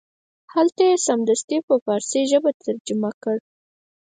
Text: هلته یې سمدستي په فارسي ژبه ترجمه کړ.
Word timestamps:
هلته 0.53 0.81
یې 0.89 0.95
سمدستي 1.07 1.57
په 1.67 1.75
فارسي 1.85 2.21
ژبه 2.31 2.51
ترجمه 2.63 3.11
کړ. 3.23 3.37